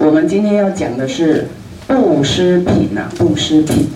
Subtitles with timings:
[0.00, 1.48] 我们今天要讲的是
[1.88, 3.88] 布施品呐，布施品。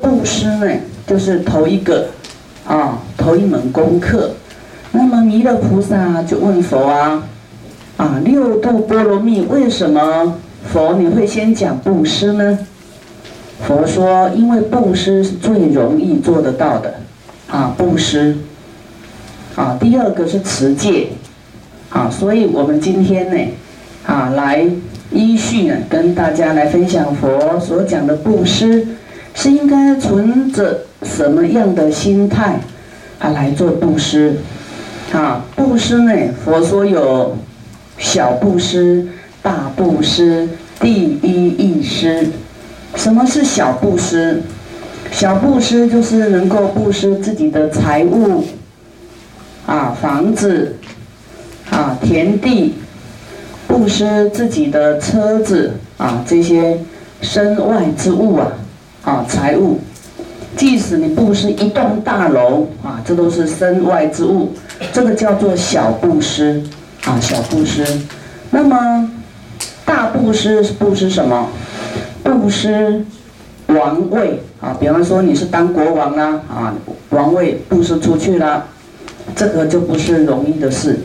[0.00, 0.68] 布施呢，
[1.08, 2.10] 就是头一个
[2.64, 4.30] 啊，头一门功课。
[4.92, 7.24] 那么弥勒菩萨就问佛啊，
[7.96, 12.58] 啊，六度波罗蜜为什么佛你会先讲布施呢？
[13.66, 16.94] 佛说，因为布施是最容易做得到的
[17.50, 18.36] 啊，布施。
[19.56, 21.08] 啊，第二个是持戒。
[21.90, 23.52] 啊，所以我们今天呢，
[24.06, 24.64] 啊，来
[25.10, 28.86] 依序呢，跟大家来分享佛所讲的布施，
[29.34, 32.60] 是应该存着什么样的心态
[33.18, 34.36] 啊来做布施？
[35.12, 36.12] 啊，布施呢，
[36.44, 37.36] 佛说有
[37.96, 39.06] 小布施、
[39.42, 40.48] 大布施、
[40.80, 42.28] 第一义施。
[42.94, 44.42] 什么是小布施？
[45.10, 48.44] 小布施就是能够布施自己的财物，
[49.66, 50.76] 啊，房子。
[51.70, 52.72] 啊，田地，
[53.68, 56.76] 布施自己的车子啊，这些
[57.20, 58.52] 身外之物啊，
[59.04, 59.78] 啊，财物，
[60.56, 64.52] 即使你布施一栋大楼啊，这都是身外之物，
[64.92, 66.62] 这个叫做小布施
[67.04, 67.84] 啊，小布施。
[68.50, 69.10] 那么
[69.84, 71.48] 大布施是布施什么？
[72.24, 73.04] 布施
[73.66, 76.74] 王位啊，比方说你是当国王啦啊，
[77.10, 78.64] 王位布施出去了，
[79.36, 80.98] 这个就不是容易的事。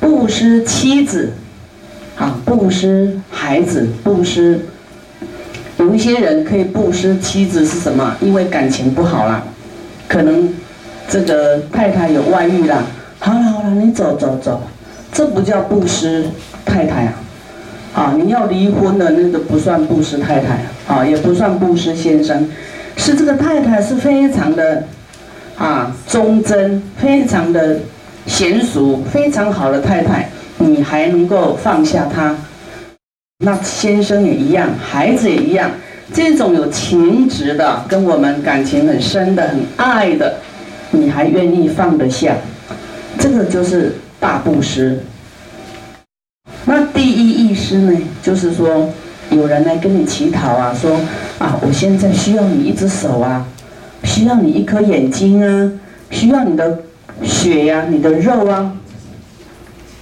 [0.00, 1.32] 布施妻子，
[2.16, 4.60] 啊，布施孩子，布施。
[5.78, 8.16] 有一些人可以布施妻子是什么？
[8.20, 9.42] 因为感情不好啦，
[10.08, 10.52] 可能
[11.08, 12.84] 这个太太有外遇啦。
[13.18, 14.62] 好了好了，你走走走，
[15.12, 16.24] 这不叫布施
[16.64, 17.14] 太太啊，
[17.94, 22.48] 啊，你要离婚的那个不算布施太太啊，也不算布施先生，
[22.96, 24.84] 是这个太太是非常的
[25.58, 27.78] 啊忠贞，非常的。
[28.28, 32.34] 娴熟非常好的太太，你还能够放下他？
[33.44, 35.70] 那先生也一样，孩子也一样，
[36.12, 40.36] 这种有情执的，跟我们感情很深的、很爱的，
[40.90, 42.34] 你还愿意放得下？
[43.18, 44.98] 这个就是大布施。
[46.64, 47.92] 那第一意施呢？
[48.22, 48.88] 就是说，
[49.30, 50.98] 有人来跟你乞讨啊，说
[51.38, 53.46] 啊，我现在需要你一只手啊，
[54.04, 55.72] 需要你一颗眼睛啊，
[56.10, 56.78] 需要你的。
[57.24, 58.70] 血呀，你的肉啊，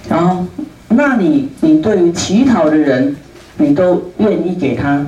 [0.07, 0.45] 然后，
[0.89, 3.15] 那你你对于乞讨的人，
[3.57, 5.05] 你都愿意给他，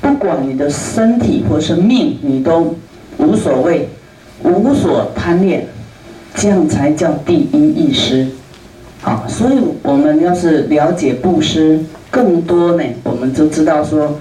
[0.00, 2.74] 不管你的身体或是命，你都
[3.18, 3.88] 无所谓，
[4.42, 5.66] 无所贪恋，
[6.34, 8.26] 这样才叫第一意识。
[9.00, 11.78] 好，所以我们要是了解布施
[12.10, 14.18] 更多呢，我们就知道说，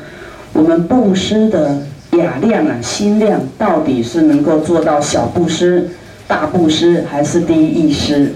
[0.54, 5.90] 我们布施的雅量啊，心量到底是能够做到小布施。
[6.28, 8.34] 大布施还是第一义施？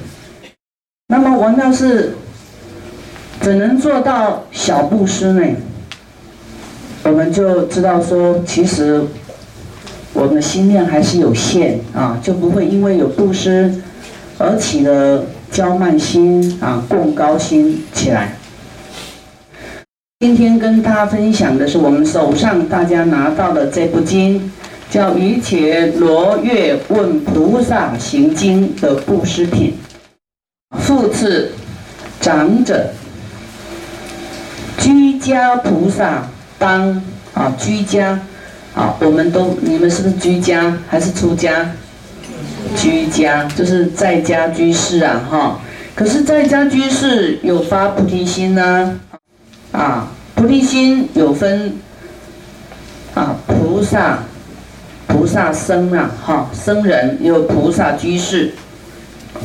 [1.12, 2.14] 那么我要是
[3.42, 5.42] 只能做到小布施呢？
[7.02, 9.04] 我们就知道说，其实
[10.14, 13.74] 我们的心量还是有限啊，就不会因为有布施
[14.38, 18.36] 而起了骄慢心啊、共高心起来。
[20.20, 24.52] 今天跟大家分享的是我们手上大家拿到的这部经。
[24.92, 29.76] 叫于伽罗月问菩萨行经的布施品，
[30.78, 31.52] 复次
[32.22, 32.92] 长者
[34.78, 36.28] 居家菩萨
[36.60, 37.02] 当
[37.34, 38.20] 啊居家
[38.76, 41.72] 啊，我们都你们是不是居家还是出家？
[42.78, 45.60] 居家就是在家居士啊哈。
[45.96, 49.00] 可是在家居士有发菩提心呢
[49.72, 51.74] 啊，菩提心有分
[53.16, 54.20] 啊菩萨。
[55.08, 58.52] 菩萨僧啊，哈，僧人有菩萨居士，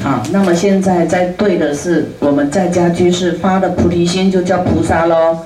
[0.02, 5.38] 啊，那么现在在对的是我们在家居士发的菩提心就叫菩萨喽，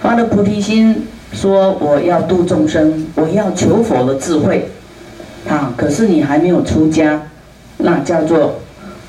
[0.00, 4.68] 发的菩提心说我要度众生，我要求佛的智慧，
[5.48, 7.22] 啊，可是你还没有出家，
[7.78, 8.60] 那叫做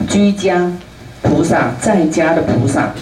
[0.08, 0.72] 居家
[1.22, 2.94] 菩萨，在家的菩萨，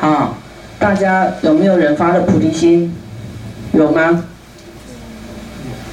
[0.00, 0.34] 啊，
[0.78, 2.94] 大家有没有人发的菩提心？
[3.72, 4.24] 有吗？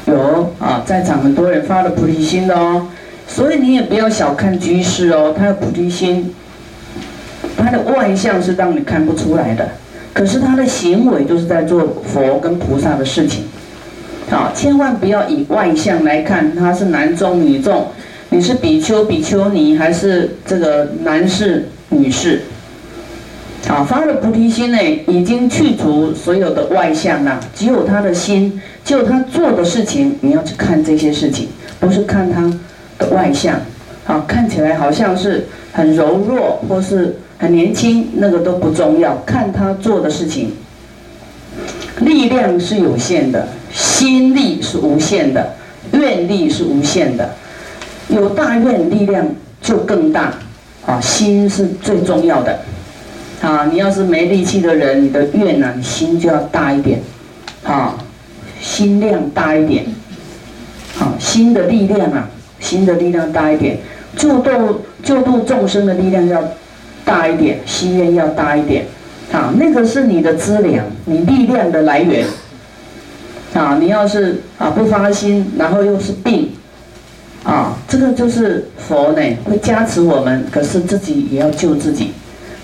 [0.06, 2.88] 有啊，在场很多人发了菩提心的哦，
[3.34, 6.36] 所以你也不要小看居士哦，他的菩提心，
[7.56, 9.70] 他的外相是让你看不出来的，
[10.14, 13.46] 可是他的行为就是在做佛跟菩萨的事情，
[14.30, 17.88] 好，千万不要以外相来看他是男众女众，
[18.30, 22.42] 你是比丘比丘尼还是这个男士女士。
[23.70, 31.48] 啊，发了菩提心呢，已经去除所有的外相了，只有他的心，只有他做的事情，你要去看这些事情，
[31.80, 32.52] 不是看他
[33.10, 33.60] 外向。
[34.08, 40.54] 啊，看起来好像是很柔弱或是很年轻，那个都不重要，看他做的事情。
[42.00, 45.54] 力量是有限的，心力是无限的，
[45.94, 47.30] 愿力是无限的。
[48.10, 49.26] 有大愿，力量
[49.62, 50.34] 就更大。
[50.88, 52.60] 啊，心是最重要的。
[53.40, 57.00] 啊，你要是没力气的人，你的愿呢，你心就要大一点。
[57.64, 57.96] 啊，
[58.60, 59.86] 心量大一点。
[61.00, 62.28] 啊，心的力量啊，
[62.72, 63.78] 心的力量大一点。
[64.16, 66.42] 救度救度众生的力量要
[67.04, 68.86] 大一点，心愿要大一点。
[69.34, 72.26] 啊，那个是你的资粮，你力量的来源。
[73.54, 76.52] 啊，你要是啊不发心，然后又是病，
[77.44, 82.12] 啊，这个就是佛呢会加持我们，可是自己也要救自己，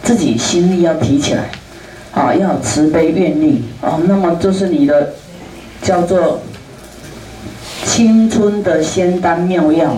[0.02, 1.50] 自己心力要提起来，
[2.14, 5.14] 啊，要慈悲愿力，啊，那么就是你的
[5.82, 6.42] 叫做
[7.98, 9.90] 青春的仙丹妙药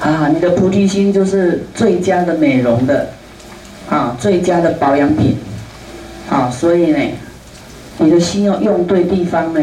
[0.00, 3.08] 啊，啊，你的菩提心就是最佳的美容的。
[3.88, 5.36] 啊，最佳的保养品，
[6.28, 6.98] 啊，所以呢，
[7.98, 9.60] 你的心要用对地方呢，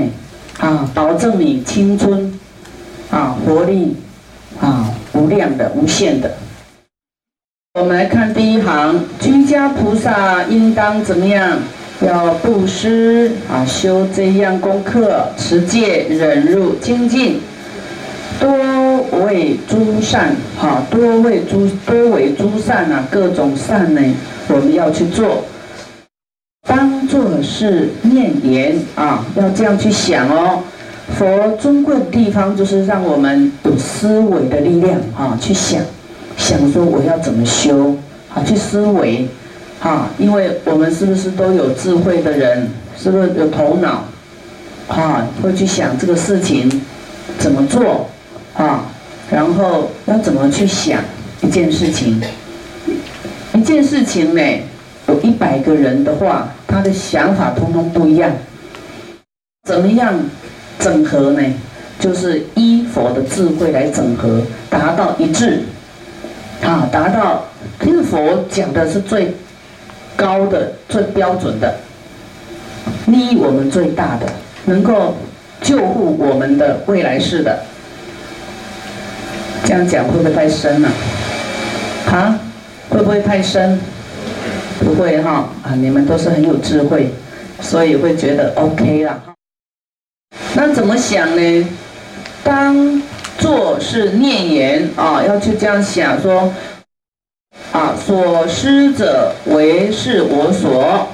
[0.60, 2.40] 啊，保证你青春，
[3.12, 3.98] 啊，活力，
[4.62, 6.32] 啊，无量的、无限的。
[7.74, 11.60] 我们来看第一行，居家菩萨应当怎么样？
[12.06, 17.40] 要布施啊，修这样功课，持戒、忍辱、精进，
[18.40, 18.52] 多。
[19.26, 24.02] 为诸善，哈，多为诸多为诸善啊，各种善呢，
[24.48, 25.44] 我们要去做。
[26.68, 30.64] 当做是念言啊，要这样去想哦。
[31.18, 35.82] 佛尊贵的地方就是让我们有思维的力量啊，去想，
[36.38, 37.96] 想说我要怎么修
[38.34, 39.28] 啊，去思维
[39.84, 44.06] 啊，因为我们是不是都有智慧的人，是不是有头脑
[44.88, 46.82] 啊，会去想这个事情
[47.38, 48.10] 怎么做
[48.56, 48.86] 啊？
[49.30, 51.02] 然后要怎么去想
[51.42, 52.22] 一件事情？
[53.54, 54.42] 一件事情呢，
[55.10, 58.32] 有一百个人的话，他的想法通通不一样。
[59.68, 60.14] 怎么样
[60.80, 61.42] 整合呢？
[62.00, 65.64] 就是依佛的智慧来整合，达到一致。
[66.62, 67.44] 啊，达到，
[67.86, 69.34] 因为佛讲的是最
[70.16, 71.76] 高的、最标准的，
[73.08, 74.26] 利益我们最大的，
[74.66, 75.16] 能够
[75.62, 77.60] 救护我们的未来世的。
[79.66, 80.90] 这样讲会不会太深了？
[82.12, 82.40] 啊，
[82.90, 83.80] 会不会太深？
[84.80, 87.10] 不会哈，啊，你们都是很有智慧，
[87.62, 89.24] 所以会觉得 OK 了。
[90.56, 91.68] 那怎么想呢？
[92.44, 93.02] 当
[93.38, 96.52] 做是念言啊，要去这样想说，
[97.74, 101.10] 啊，所施者为是我所，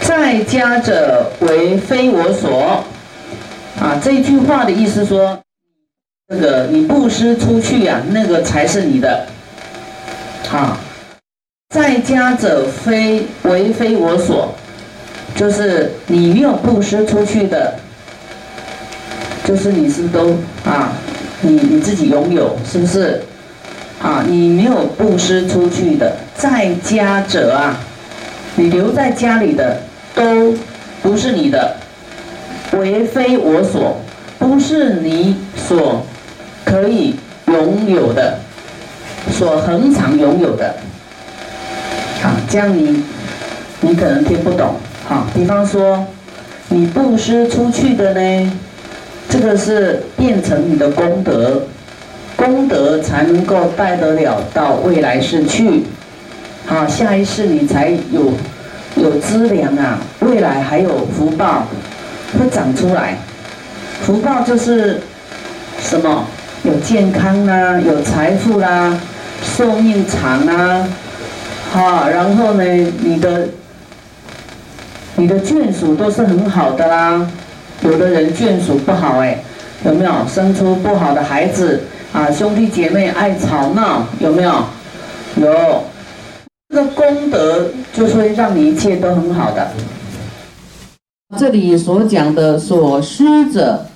[0.00, 2.84] 在家者为非我所。
[3.80, 5.36] 啊，这句话的意思说。
[6.32, 9.26] 这个你布施出去呀，那个才是你的，
[10.52, 10.78] 啊，
[11.74, 14.54] 在家者非为非我所，
[15.34, 17.74] 就是你没有布施出去的，
[19.44, 20.92] 就是你是都啊，
[21.40, 23.20] 你你自己拥有是不是？
[24.02, 27.78] 啊，你没有布施出去的，在家者啊，
[28.56, 29.80] 你留在家里的
[30.14, 30.54] 都
[31.02, 31.76] 不是你的，
[32.72, 34.00] 为非我所，
[34.38, 36.04] 不是你所。
[36.62, 37.16] 可以
[37.46, 38.38] 拥有的，
[39.32, 40.76] 所恒常拥有的，
[42.22, 43.02] 好，这样你
[43.80, 44.76] 你可能听不懂，
[45.08, 46.06] 好，比方说
[46.68, 48.52] 你布施出去的呢，
[49.28, 51.62] 这个是变成你的功德，
[52.40, 55.82] 功德才能够带得了到未来世去，
[56.64, 58.32] 好，下一世你才有
[58.96, 61.66] 有资粮啊，未来还有福报
[62.38, 63.18] 会长出来，
[64.00, 64.98] 福报就是
[65.78, 66.24] 什么？
[66.62, 68.98] 有健康啦，有财富啦，
[69.42, 70.88] 寿命长啊，
[71.70, 72.64] 好，然后呢，
[73.00, 73.48] 你的
[75.16, 77.30] 你的眷属都是很好的啦。
[77.82, 79.38] 有的人眷属不好哎，
[79.84, 81.82] 有没有生出不好的孩子
[82.12, 82.30] 啊？
[82.30, 84.64] 兄弟姐妹爱吵闹，有没有？
[85.36, 85.84] 有，
[86.68, 89.70] 这个功德就是会让你一切都很好的。
[91.38, 93.86] 这里所讲的所施者。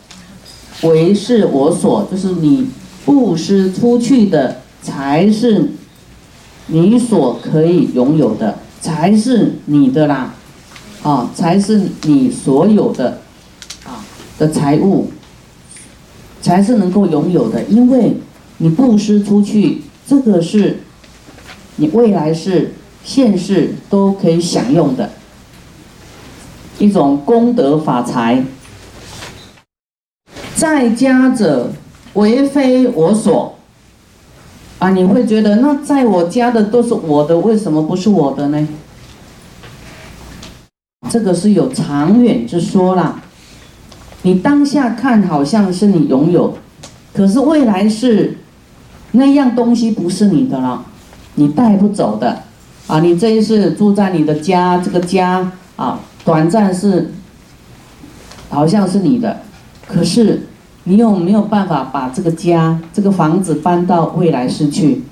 [0.82, 2.68] 为是我所，就是你
[3.06, 5.70] 布施出去的，才是
[6.66, 10.34] 你所可以拥有的，才是你的啦，
[11.02, 13.20] 啊，才是你所有的，
[13.84, 14.04] 啊
[14.36, 15.10] 的财物，
[16.44, 18.18] 才是能够拥有的，因为
[18.58, 20.80] 你布施出去，这个是
[21.76, 25.08] 你未来是现世都可以享用的
[26.78, 28.44] 一种功德法财。
[30.54, 31.72] 在家者
[32.12, 33.56] 为非我所
[34.78, 34.90] 啊！
[34.90, 38.68] 你会觉得那在我家的都是我的，为什么不是我的呢？
[41.08, 43.22] 这个是有长远之说啦。
[44.24, 46.56] 你当下看好像是你拥有，
[47.12, 48.38] 可是未来是
[49.12, 50.82] 那样东西不是你的了，
[51.34, 52.40] 你带不走的
[52.86, 53.00] 啊！
[53.00, 57.12] 你这一世住在你的家，这个家啊，短暂是
[58.48, 59.42] 好像是你的，
[59.86, 60.46] 可是
[60.84, 65.02] 你有没有办法把这个家、这个房子搬到未来世去？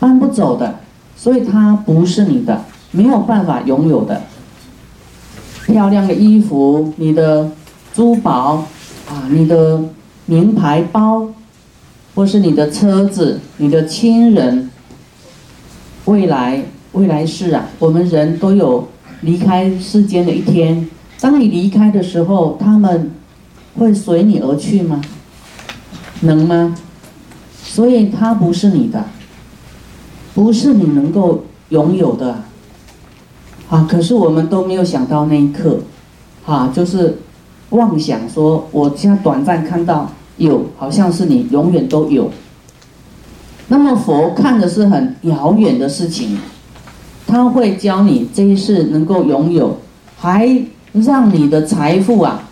[0.00, 0.80] 搬不走的，
[1.16, 4.22] 所以它不是你的，没有办法拥有的。
[5.64, 7.50] 漂亮的衣服，你的
[7.96, 8.66] 珠宝
[9.08, 9.82] 啊，你的
[10.26, 11.28] 名牌包，
[12.14, 14.70] 或是你的车子，你的亲人，
[16.04, 16.62] 未来
[16.92, 18.86] 未来世啊，我们人都有
[19.22, 20.86] 离开世间的一天。
[21.22, 23.12] 当你离开的时候，他们
[23.78, 25.00] 会随你而去吗？
[26.20, 26.76] 能吗？
[27.64, 29.06] 所以它不是你的，
[30.34, 32.42] 不是你能够拥有的。
[33.70, 33.88] 啊！
[33.90, 35.80] 可是我们都没有想到那一刻，
[36.44, 37.18] 啊，就是
[37.70, 42.30] 妄想说，我现在短暂看到有，好像是你永远都有。
[43.68, 46.38] 那么佛看的是很遥远的事情，
[47.26, 49.78] 他会教你这一世能够拥有，
[50.16, 52.44] 还让你的财富啊，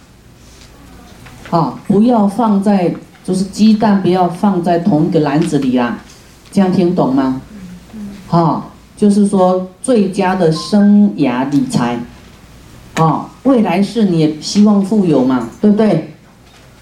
[1.50, 2.94] 啊，不要放在
[3.24, 5.98] 就是鸡蛋不要放在同一个篮子里啊，
[6.50, 7.40] 这样听懂吗？
[8.30, 8.66] 啊。
[8.96, 11.98] 就是说，最佳的生涯理财，
[12.94, 16.10] 啊，未来是你也希望富有嘛，对不对？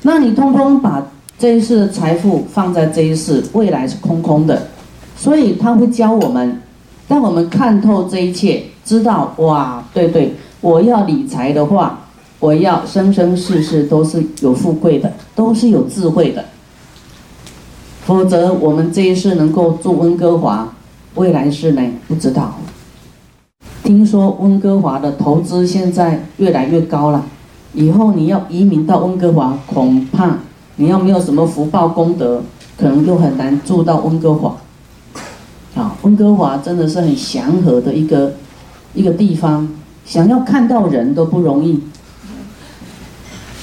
[0.02, 1.06] 那你通通把
[1.38, 4.68] 这一世的财富放在这一世，未来是空空的，
[5.16, 6.60] 所以他会教我们，
[7.08, 12.00] 让我们看透这一切，知道哇，对对，我要理财的话，
[12.40, 16.44] 我要生生世世都是有富贵的，都是有智慧的，
[18.04, 20.72] 否则我们这一世能够住温哥华。
[21.14, 21.82] 未来世呢？
[22.08, 22.58] 不知道。
[23.84, 27.24] 听说温哥华的投资现在越来越高了，
[27.74, 30.38] 以后你要移民到温哥华，恐怕
[30.76, 32.42] 你要没有什么福报功德，
[32.76, 34.56] 可能就很难住到温哥华。
[35.74, 38.34] 啊，温哥华真的是很祥和的一个
[38.94, 39.68] 一个地方，
[40.06, 41.82] 想要看到人都不容易。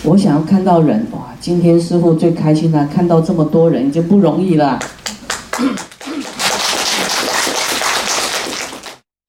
[0.03, 1.19] 我想要看到人，哇！
[1.39, 4.79] 今天师傅最开心的，看到这么多人就不容易了。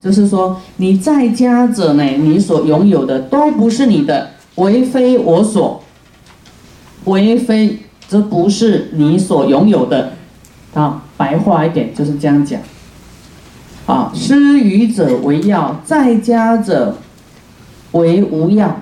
[0.02, 5.85] 就是说，你在家者呢，你所拥有的都不是你的，为非我所，
[7.04, 10.14] 为非则不是你所拥有的。
[10.73, 12.62] 啊，白话一点就是这样讲。
[13.85, 16.97] 啊，施予者为要，在家者
[17.92, 18.80] 为无要。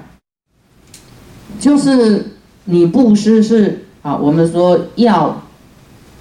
[1.59, 5.43] 就是你布施是啊，我们说要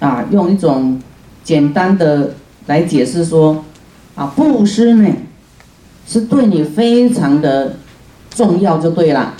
[0.00, 1.00] 啊，用一种
[1.44, 2.34] 简单的
[2.66, 3.64] 来解释说。
[4.18, 5.14] 啊，布施呢，
[6.04, 7.76] 是对你非常的
[8.30, 9.34] 重要，就对了。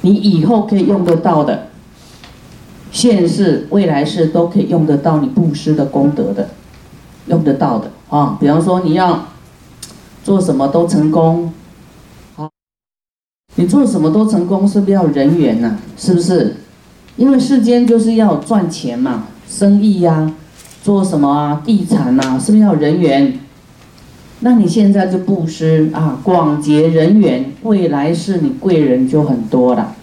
[0.00, 1.66] 你以后可以用得到的，
[2.90, 6.48] 现世、未来世都可以用得到你布施的功德的，
[7.26, 8.38] 用得到的啊。
[8.40, 9.26] 比方说你要
[10.24, 11.52] 做什么都成功，
[12.36, 12.50] 好，
[13.56, 15.76] 你做什么都成功，是不是要人缘呐？
[15.98, 16.56] 是不是？
[17.16, 20.32] 因为世间就是要赚钱嘛，生意呀。
[20.86, 21.60] 做什么啊？
[21.64, 23.40] 地产呐，是不是要人缘？
[24.38, 29.96] 那你现在就布施啊，广结人缘，未来是你贵人就很多了。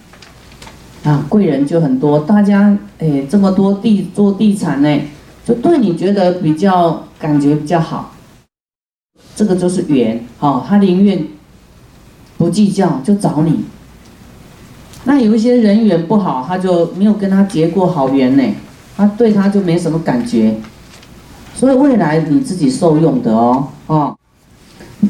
[1.05, 4.99] 啊，贵人就很多，大家哎，这么多地做地产呢，
[5.45, 8.11] 就对你觉得比较感觉比较好。
[9.37, 11.25] 这个就是缘，好，他宁愿
[12.37, 13.63] 不计较就找你。
[15.05, 18.43] 那有一些人缘不好，他就没有跟他结过好缘呢，
[18.97, 20.57] 他对他就没什么感觉。
[21.55, 24.15] 所以未来你自己受用的哦，啊，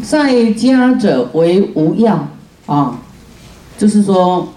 [0.02, 2.28] 在家者为无药
[2.66, 3.00] 啊，
[3.78, 4.50] 就是说，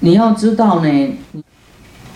[0.00, 0.88] 你要知道呢，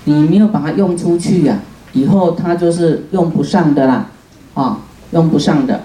[0.04, 1.58] 你没有把它用出去呀，
[1.92, 4.06] 以后它就是用不上的啦，
[4.54, 4.78] 啊，
[5.12, 5.84] 用不上的。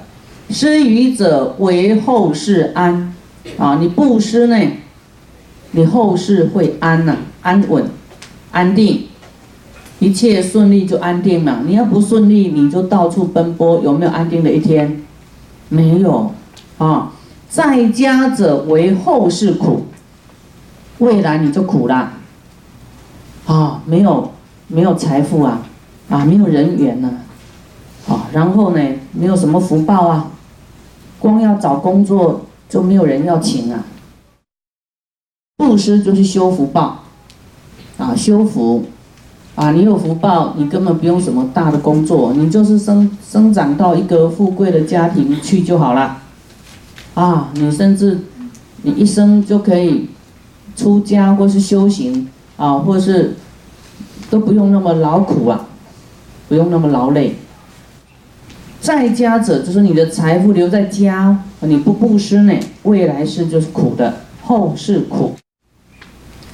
[0.50, 3.14] 施予者为后世安，
[3.58, 4.58] 啊，你布施呢，
[5.72, 7.84] 你后世会安呐，安稳，
[8.52, 9.08] 安定。
[10.00, 15.04] 一切顺利就安定嘛，你要不顺利，你就到处奔波，有没有安定的一天？
[15.70, 16.32] 没有，
[16.78, 17.12] 啊，
[17.50, 19.86] 在家者为后世苦，
[21.00, 22.14] 未来你就苦啦，
[23.48, 24.32] 啊，没有
[24.68, 25.66] 没有财富啊，
[26.10, 27.10] 啊，没有人缘呐，
[28.08, 28.82] 啊，然后呢，
[29.14, 30.30] 没有什么福报啊，
[31.18, 33.84] 光要找工作就没有人要请啊，
[35.58, 37.04] 布施就是修福报，
[37.98, 38.86] 啊，修福。
[39.58, 46.20] 啊，你有福报，你根本不用什么大的工作，你就是生生长到一个富贵的家庭去就好了。
[47.16, 48.20] 啊，你甚至
[48.84, 50.10] 你一生就可以
[50.76, 53.36] 出家或是修行啊，或是
[54.30, 55.66] 都不用那么劳苦啊，
[56.48, 57.36] 不用那么劳累。
[58.80, 65.34] 在家者就是你的财富留在家，你不布施呢，未来世就是苦的，后世苦。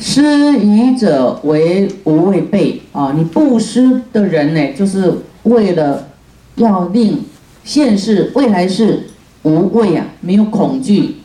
[0.06, 3.14] 施予者为无畏备啊！
[3.16, 6.10] 你布施的人呢，就是为了
[6.56, 7.22] 要令
[7.64, 9.08] 现世、未来世
[9.44, 11.16] 无畏啊，没有恐惧，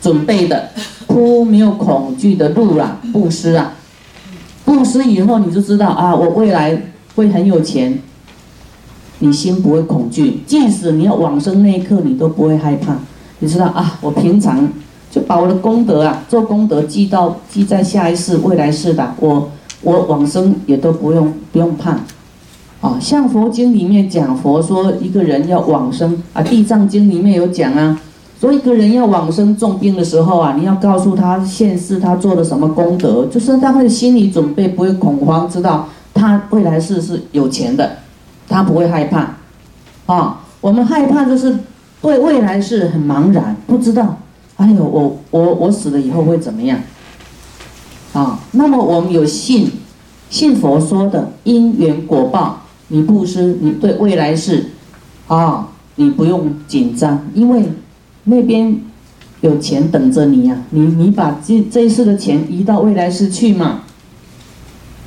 [0.00, 0.70] 准备的
[1.06, 3.74] 铺没有恐惧的路啊，布施啊，
[4.64, 6.76] 布施以后你就知道啊，我未来
[7.14, 8.00] 会很有钱，
[9.20, 12.96] 你心不会恐惧，即使你要往生那一刻，你都不会害怕，
[13.38, 14.68] 你知道啊，我平常。
[15.12, 19.50] 就把我的功德啊，做功德记到记在下一世、未来世的，我
[19.82, 21.98] 我往生也都不用不用怕，
[22.80, 28.00] 啊，像佛经里面讲，佛说一个人要往生啊，《地藏经》里面有讲啊，
[28.40, 37.98] 说一个人要往生重病的时候啊，你要告诉他现世他做了什么功德，就是他会心理准备，不会恐慌，知道他未来世是有钱的，
[38.48, 39.36] 他不会害怕，
[40.06, 41.58] 啊，我们害怕就是
[42.00, 44.16] 对未来世很茫然，不知道。
[44.56, 46.78] 哎呦，我我我死了以后会怎么样？
[48.12, 49.70] 啊，那么我们有信，
[50.28, 54.66] 信佛说的因缘果报，你布施，你对未来世，
[55.26, 57.64] 啊，你不用紧张，因为
[58.24, 58.78] 那边
[59.40, 60.56] 有钱等着你呀。
[60.70, 63.80] 你你把这这一世的钱移到未来世去嘛，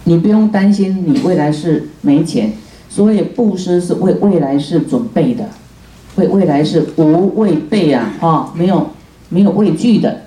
[0.06, 2.54] 你不用担心你未来世没钱。
[2.90, 5.50] 所以布施是为未来世准备的，
[6.16, 8.90] 为未来世无未备啊，啊，没有。
[9.30, 10.22] 没有畏惧的，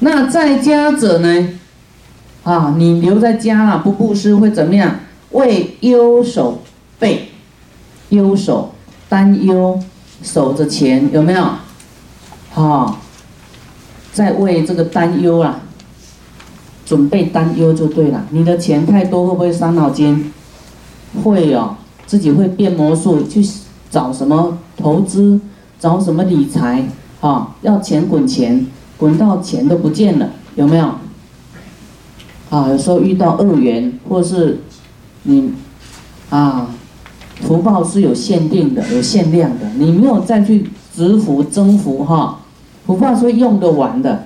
[0.00, 1.48] 那在家者呢？
[2.44, 5.00] 啊，你留在家啊，不布施会怎么样？
[5.32, 6.62] 为忧守
[6.98, 7.28] 备，
[8.08, 8.74] 忧守
[9.08, 9.78] 担忧，
[10.22, 11.44] 守着钱有没有？
[12.54, 12.98] 啊，
[14.12, 15.60] 在为这个担忧啊，
[16.86, 18.24] 准备担忧就对了。
[18.30, 20.32] 你的钱太多会不会伤脑筋？
[21.22, 23.46] 会哦，自己会变魔术，去
[23.90, 25.38] 找什么投资，
[25.78, 26.88] 找什么理财。
[27.20, 30.86] 啊，要钱滚钱，滚到钱都不见了，有没有？
[32.50, 34.60] 啊，有时候遇到恶缘，或是
[35.24, 35.52] 你
[36.30, 36.68] 啊，
[37.42, 42.38] 福报是有限定的，有限量的，你没有再去执福增福哈，
[42.86, 44.24] 福报是用得完的。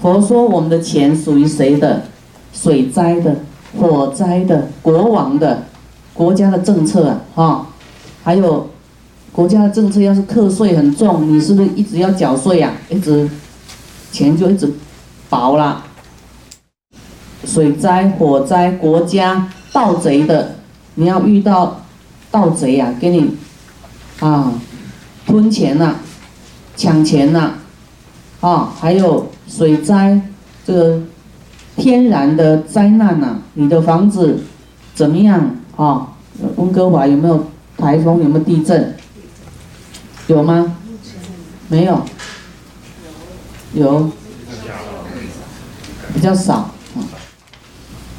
[0.00, 2.04] 佛说我们的钱属于谁的？
[2.52, 3.36] 水灾的、
[3.78, 5.64] 火灾的、国王的、
[6.12, 7.66] 国家的政策啊，哈，
[8.22, 8.68] 还有。
[9.32, 12.72] 国家的政策要是课税很重，你是不是一直要缴税呀？
[12.90, 13.28] 一直
[14.10, 14.70] 钱就一直
[15.30, 15.84] 薄了。
[17.44, 20.56] 水灾、火灾、国家盗贼的，
[20.96, 21.80] 你要遇到
[22.30, 23.36] 盗贼呀，给你
[24.20, 24.52] 啊
[25.26, 25.94] 吞钱呐，
[26.76, 27.52] 抢钱呐，
[28.40, 30.20] 啊，还有水灾
[30.66, 31.00] 这个
[31.76, 34.40] 天然的灾难呐，你的房子
[34.94, 36.08] 怎么样啊？
[36.56, 37.46] 温哥华有没有
[37.78, 38.22] 台风？
[38.22, 38.94] 有没有地震？
[40.32, 40.76] 有吗？
[41.68, 42.00] 没有。
[43.74, 44.10] 有。
[46.14, 46.70] 比较少。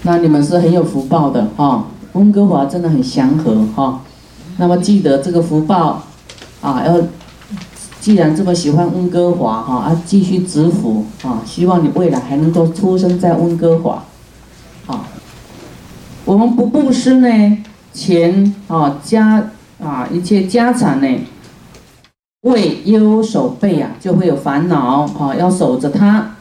[0.03, 4.01] 那你们是很有福报的哈，温哥华真的很祥和哈。
[4.57, 6.03] 那么记得这个福报
[6.61, 7.01] 啊，要
[7.99, 14.03] 既然这么喜欢温哥华哈，啊继续植福啊，希望你未来还能够出生在温哥华。
[14.85, 15.07] 啊，
[16.25, 17.57] 我们不布施呢，
[17.93, 19.49] 钱啊家
[19.81, 21.07] 啊一切家产呢。
[22.43, 26.35] 为忧守备啊，就会有烦恼啊，要守着它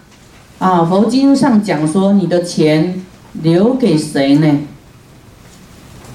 [0.58, 0.84] 啊。
[0.84, 3.04] 佛经上讲说，你的钱
[3.42, 4.58] 留给谁呢？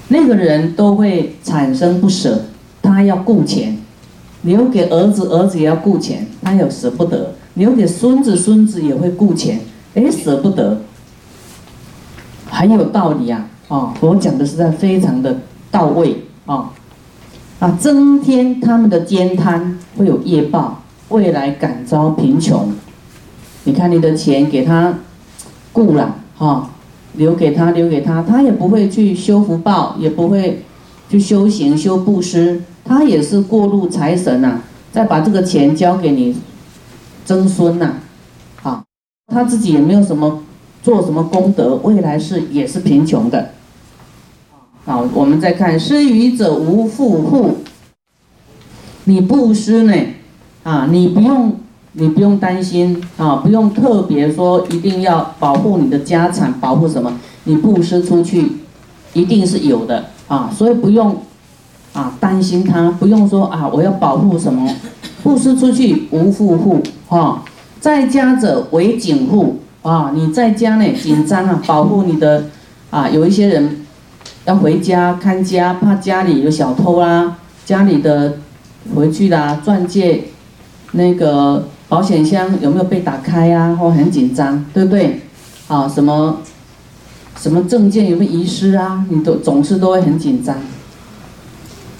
[0.08, 2.44] 那个人都会产生不舍，
[2.82, 3.78] 他要顾钱；
[4.42, 9.60] 留给儿子，儿子也要顾钱，他有舍不得；留给孙子，孙子也会顾钱，
[9.94, 10.82] 哎，舍不得，
[12.50, 13.48] 很有道理啊！
[13.68, 15.38] 啊，佛讲的实在非常的
[15.70, 16.72] 到位啊。
[17.60, 22.72] 啊，增添他们的煎贪，会有业报，未来感遭贫穷。
[23.64, 24.94] 你看你的钱给他
[25.72, 26.70] 雇了，哈，
[27.14, 30.62] 留给他，留给他，他也不会去修福报，也不会
[31.10, 34.60] 去修行修布施，他也是过路财神呐，
[34.92, 36.36] 再把这个钱交给你
[37.24, 37.94] 曾孙呐，
[38.62, 38.84] 啊，
[39.26, 40.44] 他自己也没有什么
[40.80, 43.50] 做什么功德，未来是也是贫穷的。
[44.88, 47.58] 好，我们再看施予者无富户。
[49.04, 49.92] 你布施呢？
[50.62, 51.56] 啊，你不用，
[51.92, 57.12] 你不用担心啊，不用特别说一定要保护你的家产，保护什么？
[57.44, 58.50] 你布施出去，
[59.12, 61.18] 一定是有的啊，所以不用
[61.92, 64.74] 啊担心他，不用说啊我要保护什么
[65.22, 67.44] 布施出去无负户哈，
[67.78, 72.44] 在家者为警护啊，你在家呢紧张啊，保护你的
[72.88, 73.84] 啊，有一些人
[74.48, 78.38] 要回家看家，怕家里有小偷啦，家里的
[78.96, 80.24] 回去啦，钻戒
[80.92, 83.76] 那个保险箱有没有被打开呀？
[83.78, 85.20] 或很紧张，对不对？
[85.66, 86.38] 啊，什么
[87.36, 89.04] 什么证件有没有遗失啊？
[89.10, 90.56] 你都总是都会很紧张。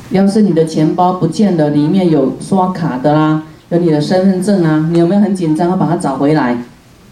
[0.09, 6.57] 要是你的钱包不见了，里面有刷卡的啦，有你的身份证啊，你有没有很紧张要把它找回来？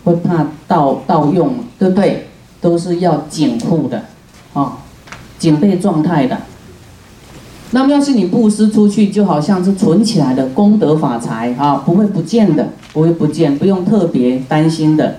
[0.03, 2.29] 会怕盗盗用，对不对？
[2.59, 4.03] 都是要警护的，
[4.55, 4.79] 啊，
[5.38, 6.38] 警备状态的。
[7.72, 15.16] 那么要是你布施出去，就好像是存起来的功德法财啊，不会不见的，不会不见，不用特别担心的。